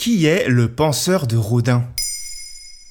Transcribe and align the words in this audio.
Qui 0.00 0.24
est 0.24 0.48
le 0.48 0.72
penseur 0.72 1.26
de 1.26 1.36
Rodin? 1.36 1.84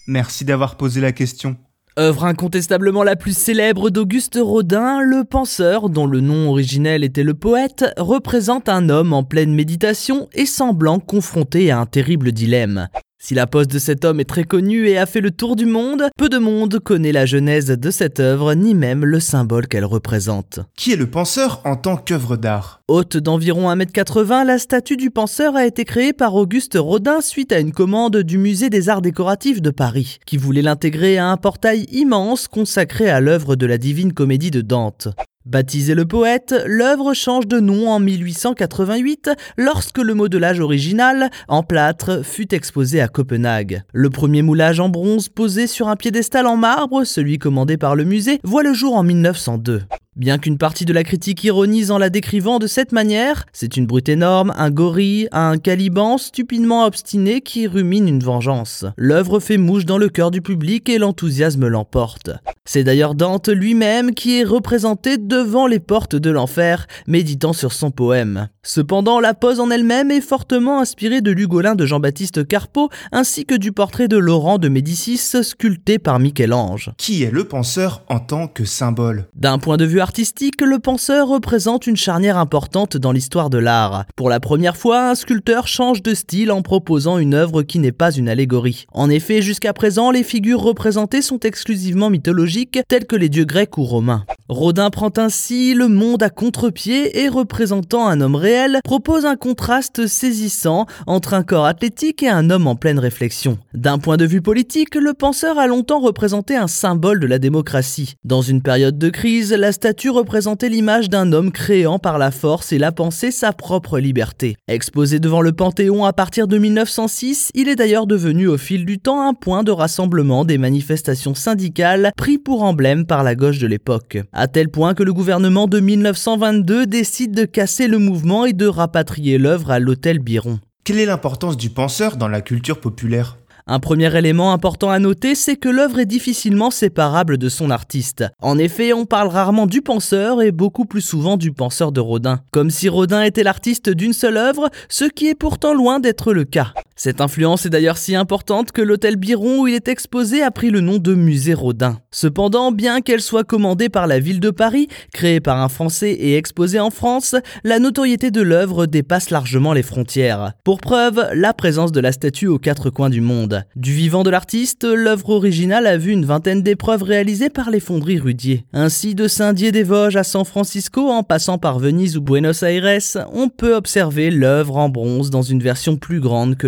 Merci 0.05 0.45
d'avoir 0.45 0.77
posé 0.77 1.01
la 1.01 1.11
question. 1.11 1.55
Œuvre 1.97 2.23
incontestablement 2.23 3.01
la 3.01 3.15
plus 3.15 3.35
célèbre 3.35 3.89
d'Auguste 3.89 4.37
Rodin, 4.39 5.01
le 5.01 5.23
penseur, 5.23 5.89
dont 5.89 6.05
le 6.05 6.19
nom 6.19 6.51
originel 6.51 7.03
était 7.03 7.23
le 7.23 7.33
poète, 7.33 7.83
représente 7.97 8.69
un 8.69 8.89
homme 8.89 9.11
en 9.13 9.23
pleine 9.23 9.55
méditation 9.55 10.29
et 10.33 10.45
semblant 10.45 10.99
confronté 10.99 11.71
à 11.71 11.79
un 11.79 11.87
terrible 11.87 12.31
dilemme. 12.31 12.89
Si 13.21 13.33
la 13.35 13.47
pose 13.47 13.67
de 13.67 13.79
cet 13.79 14.05
homme 14.05 14.21
est 14.21 14.29
très 14.29 14.45
connue 14.45 14.87
et 14.87 14.97
a 14.97 15.05
fait 15.05 15.19
le 15.19 15.31
tour 15.31 15.57
du 15.57 15.65
monde, 15.65 16.05
peu 16.17 16.29
de 16.29 16.37
monde 16.37 16.79
connaît 16.79 17.11
la 17.11 17.25
genèse 17.25 17.67
de 17.67 17.91
cette 17.91 18.21
œuvre, 18.21 18.53
ni 18.53 18.73
même 18.73 19.03
le 19.03 19.19
symbole 19.19 19.67
qu'elle 19.67 19.83
représente. 19.83 20.61
Qui 20.77 20.93
est 20.93 20.95
le 20.95 21.09
penseur 21.09 21.61
en 21.65 21.75
tant 21.75 21.97
qu'œuvre 21.97 22.37
d'art? 22.37 22.81
Haute 22.87 23.17
d'environ 23.17 23.69
1m80, 23.69 24.45
la 24.45 24.57
statue 24.57 24.95
du 24.95 25.11
penseur 25.11 25.57
a 25.57 25.65
été 25.65 25.83
créée 25.83 26.13
par 26.13 26.33
Auguste 26.33 26.77
Rodin 26.79 27.19
suite 27.19 27.51
à 27.51 27.59
une 27.59 27.73
commande 27.73 28.15
du 28.15 28.37
Musée 28.37 28.69
des 28.69 28.87
Arts 28.87 29.01
Décoratifs 29.01 29.61
de 29.61 29.69
Paris, 29.69 30.19
qui 30.25 30.37
voulait 30.37 30.61
l'intégrer 30.61 31.17
à 31.17 31.27
un 31.27 31.35
portail 31.35 31.87
immense 31.91 32.47
consacré 32.47 33.09
à 33.09 33.19
l'œuvre 33.19 33.57
de 33.57 33.65
la 33.65 33.77
Divine 33.77 34.13
Comédie 34.13 34.49
de 34.49 34.61
Dante. 34.61 35.09
Baptisé 35.49 35.95
le 35.95 36.05
poète, 36.05 36.53
l'œuvre 36.67 37.15
change 37.15 37.47
de 37.47 37.59
nom 37.59 37.89
en 37.89 37.99
1888 37.99 39.31
lorsque 39.57 39.97
le 39.97 40.13
modelage 40.13 40.59
original, 40.59 41.31
en 41.47 41.63
plâtre, 41.63 42.23
fut 42.23 42.53
exposé 42.53 43.01
à 43.01 43.07
Copenhague. 43.07 43.81
Le 43.91 44.11
premier 44.11 44.43
moulage 44.43 44.79
en 44.79 44.89
bronze 44.89 45.27
posé 45.27 45.65
sur 45.65 45.87
un 45.87 45.95
piédestal 45.95 46.45
en 46.45 46.55
marbre, 46.55 47.03
celui 47.03 47.39
commandé 47.39 47.77
par 47.77 47.95
le 47.95 48.03
musée, 48.03 48.39
voit 48.43 48.61
le 48.61 48.73
jour 48.73 48.95
en 48.95 49.01
1902. 49.01 49.81
Bien 50.19 50.37
qu'une 50.37 50.57
partie 50.57 50.83
de 50.83 50.91
la 50.91 51.05
critique 51.05 51.45
ironise 51.45 51.91
en 51.91 51.97
la 51.97 52.09
décrivant 52.09 52.59
de 52.59 52.67
cette 52.67 52.91
manière, 52.91 53.45
c'est 53.53 53.77
une 53.77 53.85
brute 53.85 54.09
énorme, 54.09 54.51
un 54.57 54.69
gorille, 54.69 55.29
un 55.31 55.57
caliban 55.57 56.17
stupidement 56.17 56.83
obstiné 56.85 57.39
qui 57.39 57.67
rumine 57.67 58.09
une 58.09 58.19
vengeance. 58.19 58.83
L'œuvre 58.97 59.39
fait 59.39 59.55
mouche 59.55 59.85
dans 59.85 59.97
le 59.97 60.09
cœur 60.09 60.29
du 60.29 60.41
public 60.41 60.89
et 60.89 60.97
l'enthousiasme 60.97 61.69
l'emporte. 61.69 62.31
C'est 62.65 62.83
d'ailleurs 62.83 63.15
Dante 63.15 63.47
lui-même 63.47 64.13
qui 64.13 64.39
est 64.39 64.43
représenté 64.43 65.17
devant 65.17 65.67
les 65.67 65.79
portes 65.79 66.17
de 66.17 66.29
l'enfer, 66.29 66.85
méditant 67.07 67.53
sur 67.53 67.71
son 67.71 67.89
poème. 67.89 68.49
Cependant, 68.61 69.21
la 69.21 69.33
pose 69.33 69.61
en 69.61 69.71
elle-même 69.71 70.11
est 70.11 70.21
fortement 70.21 70.79
inspirée 70.79 71.21
de 71.21 71.31
l'Ugolin 71.31 71.75
de 71.75 71.85
Jean-Baptiste 71.85 72.45
Carpeau, 72.45 72.89
ainsi 73.11 73.45
que 73.45 73.55
du 73.55 73.71
portrait 73.71 74.07
de 74.09 74.17
Laurent 74.17 74.57
de 74.57 74.67
Médicis 74.67 75.17
sculpté 75.17 75.97
par 75.97 76.19
Michel-Ange. 76.19 76.91
Qui 76.97 77.23
est 77.23 77.31
le 77.31 77.45
penseur 77.45 78.03
en 78.09 78.19
tant 78.19 78.47
que 78.47 78.65
symbole? 78.65 79.25
D'un 79.33 79.57
point 79.57 79.77
de 79.77 79.85
vue 79.85 80.01
artistique, 80.09 80.61
le 80.61 80.79
penseur 80.79 81.27
représente 81.27 81.85
une 81.85 81.95
charnière 81.95 82.39
importante 82.39 82.97
dans 82.97 83.11
l'histoire 83.11 83.51
de 83.51 83.59
l'art. 83.59 84.05
Pour 84.15 84.31
la 84.31 84.39
première 84.39 84.75
fois, 84.75 85.11
un 85.11 85.13
sculpteur 85.13 85.67
change 85.67 86.01
de 86.01 86.15
style 86.15 86.51
en 86.51 86.63
proposant 86.63 87.19
une 87.19 87.35
œuvre 87.35 87.61
qui 87.61 87.77
n'est 87.77 87.91
pas 87.91 88.11
une 88.11 88.27
allégorie. 88.27 88.87
En 88.91 89.07
effet, 89.11 89.43
jusqu'à 89.43 89.71
présent, 89.71 90.09
les 90.09 90.23
figures 90.23 90.61
représentées 90.61 91.21
sont 91.21 91.41
exclusivement 91.41 92.09
mythologiques, 92.09 92.79
telles 92.87 93.05
que 93.05 93.15
les 93.15 93.29
dieux 93.29 93.45
grecs 93.45 93.77
ou 93.77 93.83
romains. 93.83 94.25
Rodin 94.49 94.89
prend 94.89 95.11
ainsi 95.17 95.75
le 95.75 95.87
monde 95.87 96.23
à 96.23 96.31
contre-pied 96.31 97.21
et 97.21 97.29
représentant 97.29 98.07
un 98.07 98.19
homme 98.19 98.33
réel, 98.33 98.79
propose 98.83 99.27
un 99.27 99.35
contraste 99.35 100.07
saisissant 100.07 100.87
entre 101.05 101.35
un 101.35 101.43
corps 101.43 101.67
athlétique 101.67 102.23
et 102.23 102.29
un 102.29 102.49
homme 102.49 102.65
en 102.65 102.75
pleine 102.75 102.97
réflexion. 102.97 103.59
D'un 103.75 103.99
point 103.99 104.17
de 104.17 104.25
vue 104.25 104.41
politique, 104.41 104.95
le 104.95 105.13
penseur 105.13 105.59
a 105.59 105.67
longtemps 105.67 105.99
représenté 105.99 106.55
un 106.55 106.65
symbole 106.65 107.19
de 107.19 107.27
la 107.27 107.37
démocratie. 107.37 108.15
Dans 108.23 108.41
une 108.41 108.63
période 108.63 108.97
de 108.97 109.09
crise, 109.09 109.53
la 109.53 109.71
représentait 110.09 110.69
l'image 110.69 111.09
d'un 111.09 111.31
homme 111.31 111.51
créant 111.51 111.99
par 111.99 112.17
la 112.17 112.31
force 112.31 112.71
et 112.71 112.77
la 112.77 112.91
pensée 112.91 113.31
sa 113.31 113.53
propre 113.53 113.99
liberté. 113.99 114.55
Exposé 114.67 115.19
devant 115.19 115.41
le 115.41 115.51
Panthéon 115.51 116.05
à 116.05 116.13
partir 116.13 116.47
de 116.47 116.57
1906, 116.57 117.51
il 117.55 117.69
est 117.69 117.75
d'ailleurs 117.75 118.07
devenu 118.07 118.47
au 118.47 118.57
fil 118.57 118.85
du 118.85 118.99
temps 118.99 119.27
un 119.27 119.33
point 119.33 119.63
de 119.63 119.71
rassemblement 119.71 120.45
des 120.45 120.57
manifestations 120.57 121.35
syndicales 121.35 122.11
pris 122.15 122.37
pour 122.37 122.63
emblème 122.63 123.05
par 123.05 123.23
la 123.23 123.35
gauche 123.35 123.59
de 123.59 123.67
l'époque 123.67 124.19
à 124.33 124.47
tel 124.47 124.69
point 124.69 124.93
que 124.93 125.03
le 125.03 125.13
gouvernement 125.13 125.67
de 125.67 125.79
1922 125.79 126.85
décide 126.85 127.33
de 127.33 127.45
casser 127.45 127.87
le 127.87 127.97
mouvement 127.97 128.45
et 128.45 128.53
de 128.53 128.67
rapatrier 128.67 129.37
l'œuvre 129.37 129.71
à 129.71 129.79
l'hôtel 129.79 130.19
Biron. 130.19 130.59
Quelle 130.83 130.99
est 130.99 131.05
l'importance 131.05 131.57
du 131.57 131.69
penseur 131.69 132.17
dans 132.17 132.27
la 132.27 132.41
culture 132.41 132.79
populaire? 132.79 133.38
Un 133.69 133.79
premier 133.79 134.17
élément 134.17 134.51
important 134.51 134.89
à 134.89 134.97
noter, 134.97 135.35
c'est 135.35 135.55
que 135.55 135.69
l'œuvre 135.69 135.99
est 135.99 136.07
difficilement 136.07 136.71
séparable 136.71 137.37
de 137.37 137.49
son 137.49 137.69
artiste. 137.69 138.25
En 138.41 138.57
effet, 138.57 138.93
on 138.93 139.05
parle 139.05 139.27
rarement 139.27 139.67
du 139.67 139.83
penseur 139.83 140.41
et 140.41 140.51
beaucoup 140.51 140.85
plus 140.85 141.01
souvent 141.01 141.37
du 141.37 141.51
penseur 141.51 141.91
de 141.91 141.99
Rodin. 141.99 142.39
Comme 142.51 142.71
si 142.71 142.89
Rodin 142.89 143.21
était 143.21 143.43
l'artiste 143.43 143.91
d'une 143.91 144.13
seule 144.13 144.37
œuvre, 144.37 144.69
ce 144.89 145.05
qui 145.05 145.27
est 145.27 145.35
pourtant 145.35 145.75
loin 145.75 145.99
d'être 145.99 146.33
le 146.33 146.45
cas. 146.45 146.73
Cette 147.01 147.21
influence 147.21 147.65
est 147.65 147.69
d'ailleurs 147.69 147.97
si 147.97 148.13
importante 148.13 148.73
que 148.73 148.81
l'hôtel 148.81 149.15
Biron 149.15 149.61
où 149.61 149.67
il 149.69 149.73
est 149.73 149.87
exposé 149.87 150.43
a 150.43 150.51
pris 150.51 150.69
le 150.69 150.81
nom 150.81 150.97
de 150.97 151.13
musée 151.15 151.53
Rodin. 151.53 152.01
Cependant, 152.11 152.73
bien 152.73 152.99
qu'elle 152.99 153.21
soit 153.21 153.45
commandée 153.45 153.87
par 153.87 154.05
la 154.05 154.19
ville 154.19 154.41
de 154.41 154.49
Paris, 154.49 154.89
créée 155.13 155.39
par 155.39 155.61
un 155.61 155.69
Français 155.69 156.11
et 156.11 156.35
exposée 156.35 156.81
en 156.81 156.89
France, 156.89 157.37
la 157.63 157.79
notoriété 157.79 158.31
de 158.31 158.41
l'œuvre 158.41 158.85
dépasse 158.85 159.29
largement 159.29 159.71
les 159.71 159.81
frontières. 159.81 160.51
Pour 160.65 160.81
preuve, 160.81 161.25
la 161.33 161.53
présence 161.53 161.93
de 161.93 162.01
la 162.01 162.11
statue 162.11 162.47
aux 162.47 162.59
quatre 162.59 162.89
coins 162.89 163.09
du 163.09 163.21
monde. 163.21 163.63
Du 163.77 163.93
vivant 163.93 164.23
de 164.23 164.29
l'artiste, 164.29 164.83
l'œuvre 164.83 165.29
originale 165.29 165.87
a 165.87 165.95
vu 165.95 166.11
une 166.11 166.25
vingtaine 166.25 166.63
d'épreuves 166.63 167.03
réalisées 167.03 167.49
par 167.49 167.69
les 167.69 167.79
fonderies 167.79 168.19
Rudier. 168.19 168.65
Ainsi, 168.73 169.15
de 169.15 169.29
Saint-Dié-des-Vosges 169.29 170.17
à 170.17 170.25
San 170.25 170.43
Francisco, 170.43 171.07
en 171.07 171.23
passant 171.23 171.59
par 171.59 171.79
Venise 171.79 172.17
ou 172.17 172.21
Buenos 172.21 172.61
Aires, 172.63 172.99
on 173.31 173.47
peut 173.47 173.73
observer 173.73 174.31
l'œuvre 174.31 174.75
en 174.75 174.89
bronze 174.89 175.29
dans 175.29 175.43
une 175.43 175.63
version 175.63 175.95
plus 175.95 176.19
grande 176.19 176.57
que 176.57 176.67